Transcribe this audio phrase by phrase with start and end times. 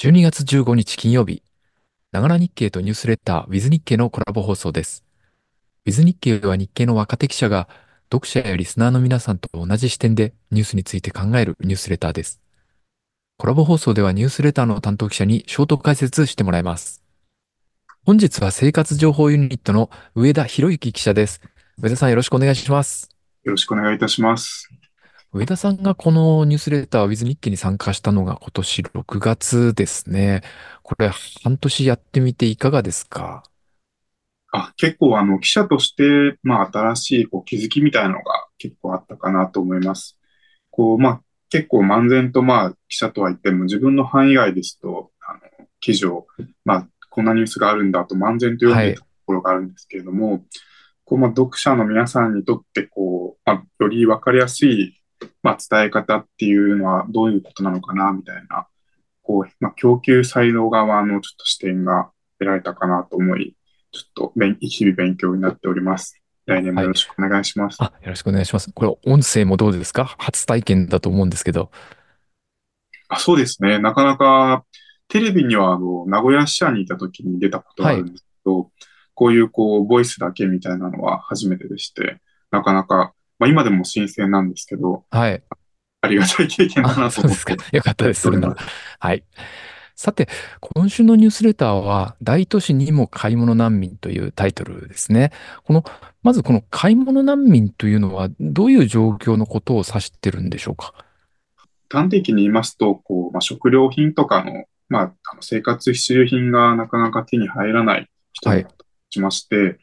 [0.00, 1.42] 12月15日金曜日、
[2.12, 5.02] ながら日経とニュースレッター With 日経のコラボ放送です。
[5.84, 7.68] With 日経は日経の若手記者が
[8.04, 12.40] 読者やリスナーの皆さんと同じ視点でニュースについて考えるニュースレターです。
[13.38, 17.02] コラボ放送ではニュースレターの担当記者にショート解説してもらいます。
[18.06, 21.40] 本日は生活情報ユニットの上田博之記者です。
[21.76, 23.10] 上田さんよろしくお願いします。
[23.42, 24.70] よろしくお願いいたします。
[25.32, 30.42] 上田さんがこのニュースレター With 日経に参加したのが今年6月ですね。
[30.82, 31.10] これ
[31.42, 33.42] 半年やってみていかがですか？
[34.52, 40.18] あ、結構あの、記者として、まあ、新しいこう気づきみたいなのが結構あったかなと思います。
[40.70, 46.26] こう、まあ、結構漫然とまあ、記者とは言っても自分の範囲外ですと、あの、記事を、
[46.64, 50.46] まあ、こんなニュースがあるんだと漫然と読んでいたところがあるんですけれども、
[51.04, 54.97] こう、まあ、読者の皆さんにとって、こう、まあ、よりわかりやすい、
[55.42, 58.66] まあ、伝え方っていうのはどういうことなのかな、みたいな、
[59.22, 63.56] こう、まあ、供給サイド側のちょっと視点が得られたかなと思い、
[63.92, 66.20] ちょっと勉日々勉強になっております。
[66.46, 67.76] 来年もよろしくお願いします。
[67.80, 68.72] あ、よろしくお願いします。
[68.72, 70.06] これ音声もどうですか？
[70.18, 71.70] 初体験だと思うんですけど。
[73.08, 73.78] あ、そうですね。
[73.78, 74.64] なかなか、
[75.08, 78.70] テレビには、あの、名古屋支社にいた時に出たことがあるんですけど、
[79.14, 82.18] こういう、こう、ボイスだけみたいなのは初めてでして、
[82.50, 85.42] なかなか、まあ今でも新鮮なんですけど、はい。
[86.00, 87.56] ありがたい経験だあ、なと思ってそうですか。
[87.72, 88.22] よかったです。
[88.22, 88.56] それなら。
[89.00, 89.24] はい。
[89.96, 90.28] さて、
[90.60, 95.32] 今週のニュースレターは、大都市にも買い物難民というタイトルですね。
[95.64, 95.84] この、
[96.22, 100.94] まずこの買い物難民というのは、どういう状況のことを指してるんでしょうか？
[101.90, 108.66] 端的に言いますと、こう、まあ、食料品とかの、まあ、あの生活必需品がなかなか手に入らない人はいに
[109.10, 109.78] しまして、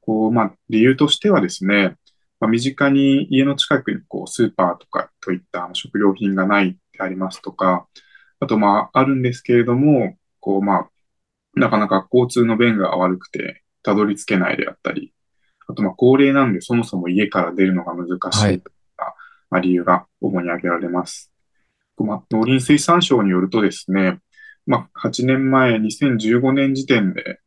[0.00, 1.96] こう、まあ、理由としてはですね、
[2.40, 7.86] まあ、身近に家の近くにこうスーパーとかといった食料品がないでありますとか、
[8.40, 10.90] あと、まあ、あるんですけれども、こう、まあ、
[11.54, 15.12] なかなか交通の便が悪くて、たどり着けないであったり、
[15.68, 19.16] あと、まあ、高齢なんでそもそも家から出るのが難しはいいといった、
[19.50, 21.32] まあ、理由が主に挙げられます。
[21.96, 24.18] まあ、農林水産省によるとですね、
[24.66, 27.40] まあ、8年前、2015年時点で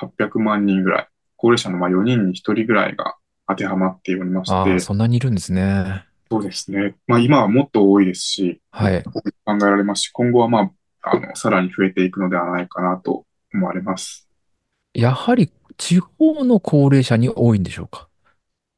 [0.00, 3.16] 800万人ぐらい、高齢者のまあ4人に1人ぐらいが
[3.48, 6.04] 当てはまっておりましてああ、、そんなにいるんですね。
[6.30, 6.96] そうですね。
[7.06, 9.02] まあ、今はもっと多いですし、はい。
[9.04, 9.12] 考
[9.46, 13.24] えられますし、今後はまあ、あの、さらに増えていくのではないかなと
[13.54, 14.28] 思われます。
[14.92, 18.08] やはり地方の高齢者に多いんでしょうか？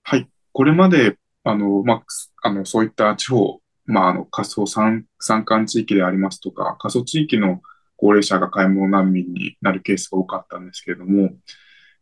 [0.03, 0.29] はい。
[0.53, 2.03] これまで、あの、まあ、
[2.43, 7.63] あの、そういった地方、まあ、あの、過疎山、山間地域でありますとか、過疎地域の
[7.97, 11.31] 高齢者が買い物難民になるケースが多かったんですけれども、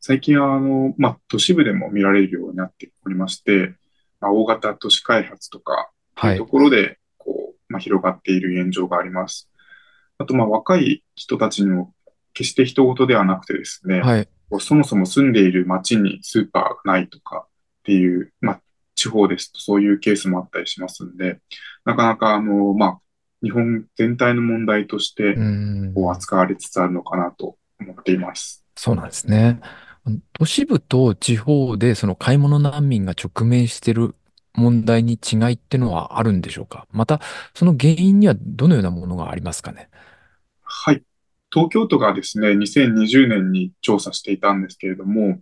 [0.06, 3.74] 最近は、あの、まあ、都市部でも見られるようになっておりまして、
[4.20, 6.46] まあ、大型都市開発とか、とはいと。
[6.46, 9.50] ころで、こう、まあ、広がっている現状があります。
[10.18, 11.92] あと、まあ、若い人たちにも、
[12.34, 14.28] 決して人事ではなくてですね、はい。
[14.60, 17.48] そもそも住んでいる町にスーパーがないとかっ
[17.82, 18.60] ていう、まあ、
[18.94, 21.40] 地方ですとそういうケースもあったりしますんで、
[21.84, 23.00] なかなか、あの、まあ、
[23.42, 25.34] 日本全体の問題として
[25.96, 28.64] 扱われつつあるのかなと思っています。
[28.76, 29.60] そうなんですね。
[30.32, 34.14] 都市部と地方でその買い物難民が直面している
[34.54, 36.86] 問題に違いっていうのはあるんでしょうか？
[36.90, 37.20] また、
[37.54, 39.90] その原因にはどのようなものがありますかね？
[40.62, 41.02] はい。
[41.52, 45.40] 東京都がですね、2020年に調査していたんですけれども、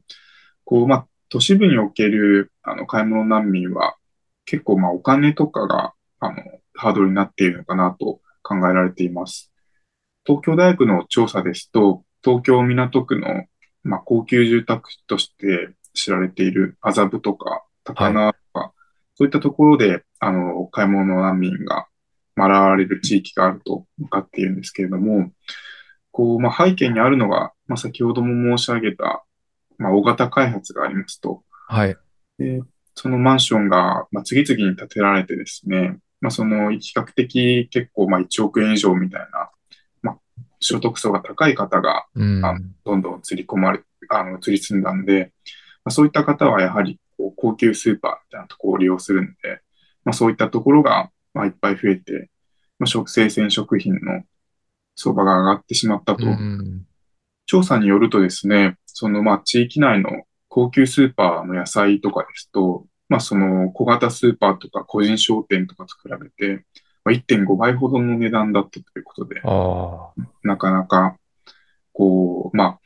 [0.65, 3.97] こう、まあ、都市部における、あの、買い物難民は、
[4.45, 6.37] 結構、まあ、お金とかが、あの、
[6.75, 9.53] ハードルになっているのかなと考えられています。
[10.27, 13.45] 東京大学の調査ですと、東京港区の、
[13.85, 18.73] まあ、高級住宅地として知られている麻布とか高輪とか、
[19.15, 21.87] そういったところで、あの、買い物難民が、
[22.35, 25.31] まあ、現れる地域があると分かっているんですけれども、
[26.11, 29.25] こう、まあ、背景にあるのが、まあ、先ほども申し上げた、
[29.79, 31.97] まあ、大型開発がありますと、はい。
[32.39, 32.61] で、
[32.95, 39.51] そのマンションが、まあ、次々に建てられてですね、まあ、その比較的結構、まあ、1億円以上みたいな、まあ、
[40.65, 42.45] 所得層が高い方がうん。
[42.45, 43.81] あどんどん移り込まれ、
[44.11, 45.33] あの、移り住んだんで、
[45.85, 49.61] まあ、そういった方はやはりこう高級スーパーみたいなところを利用するんで、
[50.05, 52.31] まあ、そういったところが、まあ、いっぱい増えて、
[52.79, 54.23] まあ、食生鮮食品の
[54.97, 56.27] 相場が上がってしまったと。
[56.27, 56.87] うん。
[57.47, 60.11] 調査によるとですね、そのまあ地域内の
[60.49, 66.65] 高級スーパーの野菜とかですと、まあその小型スーパーとか個人商店とかと比べて、
[67.05, 69.43] まあ、1.5倍ほどの値段だったということで。
[70.43, 71.17] なかなか、
[71.93, 72.79] こう、まあ、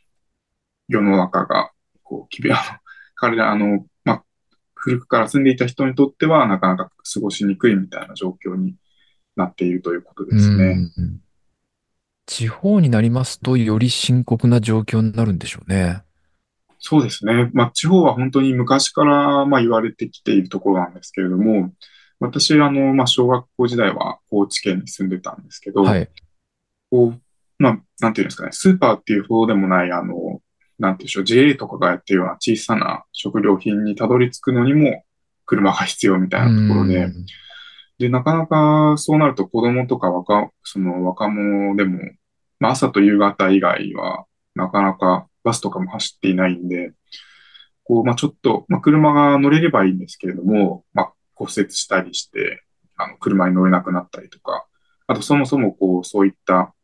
[0.88, 1.72] 世の中が、
[2.02, 2.56] こう、あの、
[3.14, 4.24] 彼ら、あの、まあ、
[4.74, 8.74] 古くから住んでいた人にとっては、なかなか過ごしにくいみたいな状況に
[9.36, 10.90] なっているということですね。
[10.96, 11.20] うん
[12.28, 16.02] 地方になりますと、より深刻な状況になるんでしょうね。
[16.78, 17.50] そうですね。
[17.54, 21.72] まあ、地方は本当に昔から、まあ、言われてきているところなんですけれども、
[22.20, 26.08] 私、あの、まあ、小学校時代は高知県に住んでたんですけど、はい。
[26.90, 27.20] こう、
[27.58, 30.40] まあ、なんていうんですかね、スーパーっていうほどでもない、あの、
[30.78, 35.04] なんていうんでしょう、JA とかがやってるような小さな食料品にたどり着くのにも
[35.44, 37.26] 車が必要みたいなところで、ん。
[37.98, 41.98] で、なかなかそうなると子供とか若、その若者でも、
[42.60, 44.24] まあ、朝と夕方以外は
[44.54, 46.92] なかなかバスとかも走っていないんで、
[47.84, 52.64] こう、まあ、ちょっと、まあ、車が乗れればいいんですけれども、まあ、骨折したりして、
[52.96, 54.66] あの、車に乗れなくなったりとか、
[55.06, 56.74] あとそもそもこう、そういった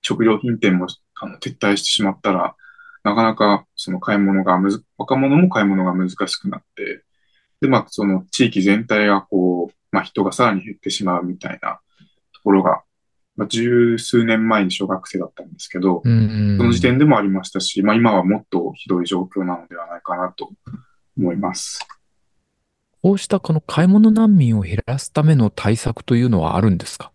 [0.00, 0.86] 食料品店も
[1.20, 2.56] あの撤退してしまったら、
[3.04, 7.04] なかなかその買い物がむず、若者も買い物が難しくなって、
[7.60, 11.80] で、まあ、その地域全体がこう、まあ、人がさらに減ってしまうみたいな
[12.32, 12.82] ところが、
[13.36, 16.82] まあ、十数年前に小学生だったんですけど、うーその時ん。
[16.82, 20.50] 点でもありましたし、まあ、今はもっとひどい状況なのではないかなと
[21.16, 21.86] 思います。
[23.02, 27.12] こうしたこの買い物難民を減らすための対策というのはあるんですか？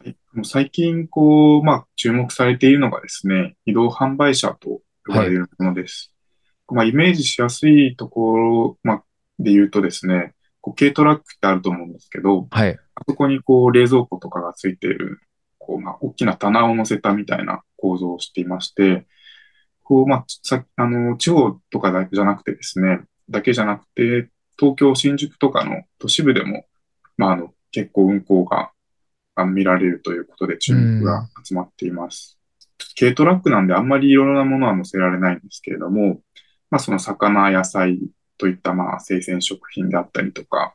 [0.00, 5.18] はいもう最近、こう、まあ、注目されているのがですね、移動販売車と呼はい。
[5.18, 6.12] ばれるものです。
[6.68, 9.04] まあ、イメージしやすいところ、まあ、
[9.38, 12.76] で言うとですね、こう軽トラックってあると思うんですけど、はい。
[12.94, 15.20] あそこにこう冷蔵庫とかがついている、
[15.58, 19.06] こう、まあ、大きな棚を乗せたみたいな構造をしていまして、
[19.82, 26.64] こう、まあ、さ、あの、地方とかだけじゃなくてですね、だけじゃなくて、東京、新宿とかの都市部でも、
[27.16, 28.70] まあ、あの、結構運行が
[29.46, 31.28] 見られるということで注目がん。
[31.44, 32.38] 集まっています。
[32.98, 36.20] 軽トラックなんであんまりいろいろなものは載せられないんですけれども、
[36.70, 37.98] まあその魚、野菜
[38.38, 40.74] といったまあ生鮮食品であったりとか、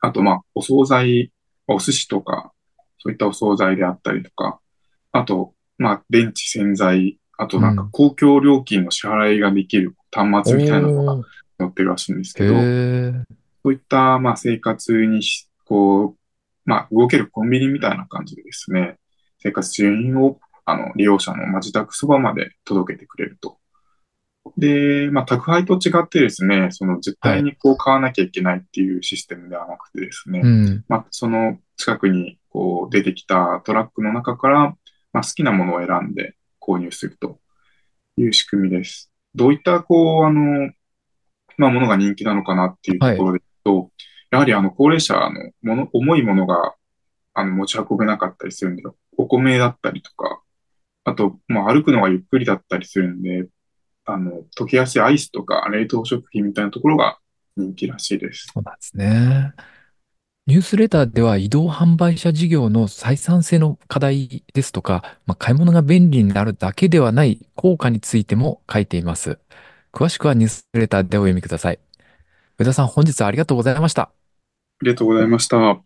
[0.00, 1.32] あとまあお惣菜、
[1.66, 2.52] お寿司とか、
[2.98, 4.60] そういったお惣菜であったりとか、
[5.12, 7.90] あとまあ電池洗剤、あとなんかうん。
[7.90, 11.26] 公共料金の支払いができる端末みたいなのが。
[11.62, 13.12] 載ってるらしいんですへけど、え。
[13.62, 16.16] そういったまあ生活にしこう、
[16.64, 18.98] まあ動けるコンビニみたいな感じでですね、
[19.38, 23.58] 生活支援品をあの利用者のまあ自宅そばまで届けてくれると。
[24.56, 27.32] で、まあ、宅配と違ってですね、その絶はい。
[27.36, 30.84] 対にこう買わなきゃいけないっていうシステムではなくてですね、うん。
[30.88, 34.76] まあ、その近くにこう出てきたトラックの中から、
[35.12, 37.38] まあ、好きなものを選んで購入すると
[38.16, 39.12] いう仕組みです。
[39.34, 40.70] どういったこう、あの、
[41.58, 43.16] まあ、ものが人気なのかなっていうとはい。
[43.16, 43.92] ころで言うと、
[44.30, 45.30] やはりあの高齢者の
[45.62, 46.74] もの、重いものが
[47.34, 48.82] あの持ち運べなかったりするんで、
[49.16, 50.42] お米だったりとか、
[51.04, 53.48] あと、まあ、歩くのがゆっくりだったりするんで、
[54.04, 57.18] あの、溶けやすいアイスとか冷凍食品みたいなところが
[57.56, 58.52] 人気らしいです。
[58.54, 59.52] そうなんですね。
[60.46, 69.38] ニュースレターでは移動販売車事業の採算性の課題ですとか、まあ、買い物が便利になるだけではない効果についても書いています。
[69.92, 71.78] 詳しくはニュースレターでお読みください。
[72.58, 74.12] 上田さん、本日はありがとうございました。
[74.80, 75.84] ありがとうございました。